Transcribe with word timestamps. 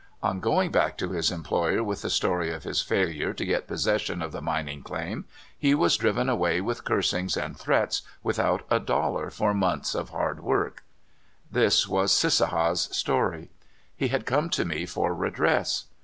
On 0.23 0.39
going 0.39 0.71
back 0.71 0.97
to 0.97 1.11
his 1.11 1.29
employer 1.29 1.83
with 1.83 2.01
the 2.01 2.09
story 2.09 2.49
of 2.51 2.63
his 2.63 2.81
failure 2.81 3.33
to 3.33 3.45
get 3.45 3.67
possession 3.67 4.23
of 4.23 4.31
the 4.31 4.41
min 4.41 4.67
ing 4.67 4.81
claim, 4.81 5.25
he 5.55 5.75
was 5.75 5.95
driven 5.95 6.27
away 6.27 6.59
with 6.59 6.83
cursings 6.85 7.37
and 7.37 7.55
threats, 7.55 8.01
without 8.23 8.63
a 8.71 8.79
dollar 8.79 9.29
for 9.29 9.53
months 9.53 9.93
of 9.93 10.09
hard 10.09 10.39
work. 10.39 10.83
14 11.53 11.53
CALIFORNIA 11.53 11.69
SKETCHES. 11.69 11.79
This 11.83 11.87
was 11.87 12.11
Cissaha's 12.11 12.81
story. 12.97 13.51
He 13.95 14.07
had 14.07 14.25
come 14.25 14.49
to 14.49 14.65
me 14.65 14.87
for 14.87 15.13
redress. 15.13 15.85